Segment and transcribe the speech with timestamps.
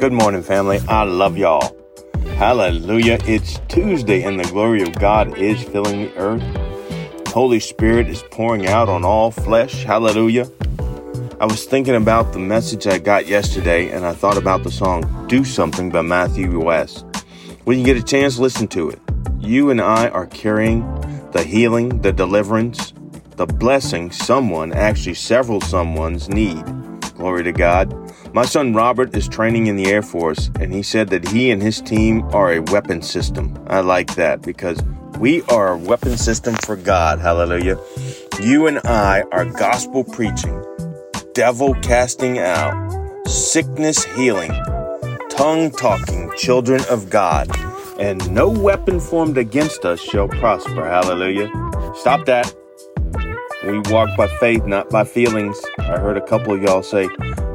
[0.00, 0.80] Good morning, family.
[0.88, 1.76] I love y'all.
[2.36, 3.18] Hallelujah.
[3.26, 7.28] It's Tuesday, and the glory of God is filling the earth.
[7.28, 9.84] Holy Spirit is pouring out on all flesh.
[9.84, 10.50] Hallelujah.
[11.38, 15.26] I was thinking about the message I got yesterday, and I thought about the song
[15.28, 17.04] Do Something by Matthew West.
[17.64, 18.98] When you get a chance, listen to it.
[19.38, 20.80] You and I are carrying
[21.32, 22.94] the healing, the deliverance,
[23.36, 26.64] the blessing someone, actually several someone's need.
[27.16, 28.09] Glory to God.
[28.32, 31.60] My son Robert is training in the Air Force, and he said that he and
[31.60, 33.58] his team are a weapon system.
[33.66, 34.80] I like that because
[35.18, 37.18] we are a weapon system for God.
[37.18, 37.76] Hallelujah.
[38.40, 40.64] You and I are gospel preaching,
[41.34, 44.52] devil casting out, sickness healing,
[45.28, 47.48] tongue talking children of God,
[47.98, 50.88] and no weapon formed against us shall prosper.
[50.88, 51.50] Hallelujah.
[51.96, 52.54] Stop that.
[53.66, 55.60] We walk by faith, not by feelings.
[55.80, 57.08] I heard a couple of y'all say,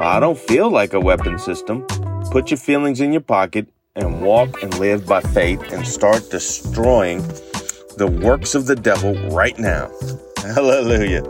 [0.00, 1.86] I don't feel like a weapon system.
[2.30, 7.18] Put your feelings in your pocket and walk and live by faith and start destroying
[7.98, 9.90] the works of the devil right now.
[10.38, 11.22] Hallelujah.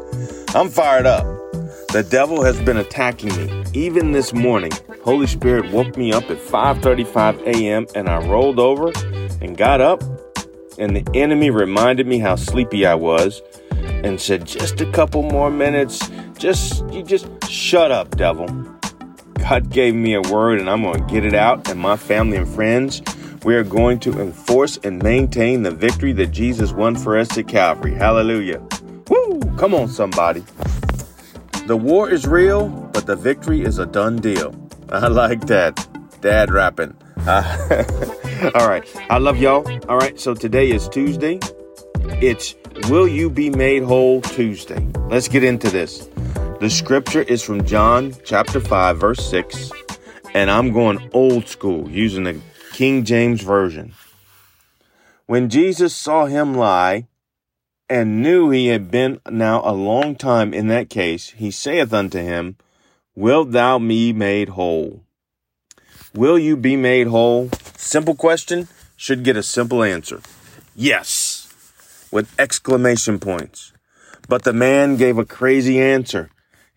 [0.55, 1.25] I'm fired up.
[1.89, 3.65] The devil has been attacking me.
[3.73, 4.71] Even this morning,
[5.03, 7.89] Holy Spirit woke me up at 5:35 a.m.
[7.97, 8.93] and I rolled over
[9.41, 10.01] and got up
[10.79, 15.51] and the enemy reminded me how sleepy I was and said just a couple more
[15.51, 18.47] minutes just you just shut up, devil.
[19.39, 22.37] God gave me a word and I'm going to get it out and my family
[22.37, 23.03] and friends
[23.45, 27.49] we are going to enforce and maintain the victory that Jesus won for us at
[27.49, 27.95] Calvary.
[27.95, 28.63] Hallelujah.
[29.09, 29.41] Woo!
[29.57, 30.45] Come on somebody.
[31.67, 34.55] The war is real, but the victory is a done deal.
[34.91, 35.87] I like that.
[36.21, 36.95] Dad rapping.
[37.27, 37.85] Uh,
[38.55, 38.85] all right.
[39.09, 39.67] I love y'all.
[39.89, 40.21] All right.
[40.21, 41.39] So today is Tuesday.
[42.21, 42.55] It's
[42.91, 44.87] Will You Be Made Whole Tuesday.
[45.09, 46.10] Let's get into this.
[46.61, 49.73] The scripture is from John chapter 5, verse 6,
[50.35, 52.39] and I'm going old school using the
[52.75, 53.95] King James Version.
[55.25, 57.07] When Jesus saw him lie
[57.89, 62.19] and knew he had been now a long time in that case, he saith unto
[62.19, 62.59] him,
[63.15, 65.03] Wilt thou be made whole?
[66.13, 67.49] Will you be made whole?
[67.79, 70.21] Simple question should get a simple answer.
[70.77, 71.49] Yes,
[72.13, 73.73] with exclamation points.
[74.29, 76.29] But the man gave a crazy answer.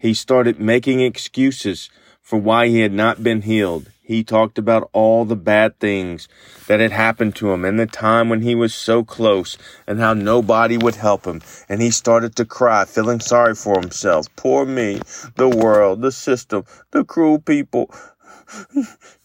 [0.03, 1.89] He started making excuses
[2.21, 3.89] for why he had not been healed.
[4.01, 6.27] He talked about all the bad things
[6.67, 10.13] that had happened to him and the time when he was so close and how
[10.13, 11.41] nobody would help him.
[11.69, 14.27] And he started to cry, feeling sorry for himself.
[14.35, 14.99] Poor me,
[15.37, 17.89] the world, the system, the cruel people.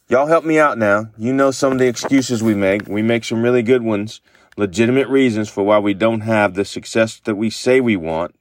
[0.08, 1.08] Y'all help me out now.
[1.18, 2.86] You know some of the excuses we make.
[2.86, 4.20] We make some really good ones.
[4.56, 8.36] Legitimate reasons for why we don't have the success that we say we want.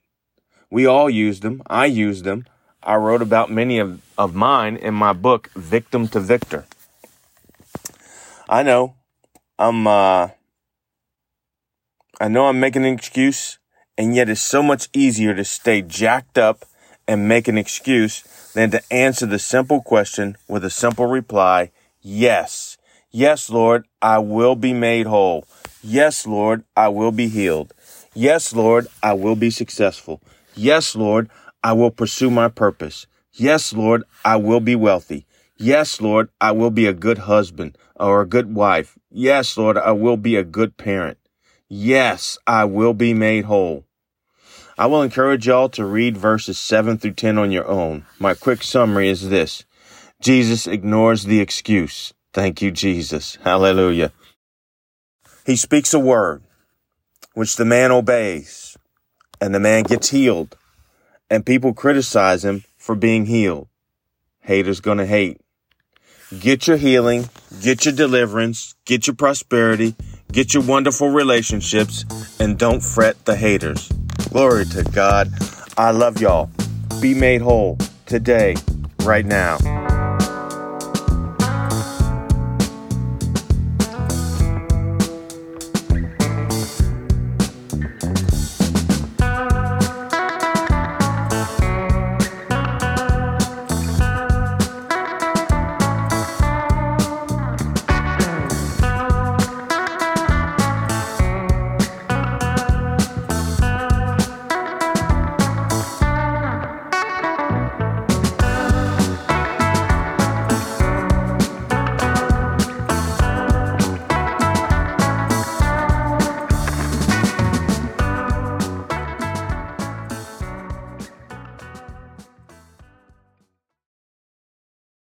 [0.70, 1.62] We all use them.
[1.66, 2.46] I use them.
[2.82, 6.66] I wrote about many of, of mine in my book, Victim to Victor.
[8.48, 8.94] I know
[9.58, 10.28] I'm, uh,
[12.20, 13.58] I know I'm making an excuse,
[13.96, 16.64] and yet it's so much easier to stay jacked up
[17.06, 18.22] and make an excuse
[18.54, 21.70] than to answer the simple question with a simple reply.
[22.00, 22.76] Yes.
[23.10, 25.46] Yes, Lord, I will be made whole.
[25.82, 27.72] Yes, Lord, I will be healed.
[28.14, 30.20] Yes, Lord, I will be successful.
[30.58, 31.30] Yes, Lord,
[31.62, 33.06] I will pursue my purpose.
[33.32, 35.24] Yes, Lord, I will be wealthy.
[35.56, 38.98] Yes, Lord, I will be a good husband or a good wife.
[39.08, 41.18] Yes, Lord, I will be a good parent.
[41.68, 43.84] Yes, I will be made whole.
[44.76, 48.04] I will encourage y'all to read verses 7 through 10 on your own.
[48.18, 49.64] My quick summary is this.
[50.20, 52.12] Jesus ignores the excuse.
[52.32, 53.38] Thank you, Jesus.
[53.44, 54.10] Hallelujah.
[55.46, 56.42] He speaks a word,
[57.34, 58.67] which the man obeys
[59.40, 60.56] and the man gets healed
[61.30, 63.68] and people criticize him for being healed.
[64.40, 65.40] Haters gonna hate.
[66.38, 67.28] Get your healing,
[67.62, 69.94] get your deliverance, get your prosperity,
[70.30, 72.04] get your wonderful relationships,
[72.38, 73.88] and don't fret the haters.
[74.30, 75.30] Glory to God.
[75.76, 76.50] I love y'all.
[77.00, 78.56] Be made whole today,
[79.04, 79.58] right now.